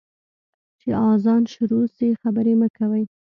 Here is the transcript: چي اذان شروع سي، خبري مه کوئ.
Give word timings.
چي 0.79 0.89
اذان 1.09 1.41
شروع 1.53 1.85
سي، 1.97 2.07
خبري 2.21 2.53
مه 2.59 2.67
کوئ. 2.77 3.03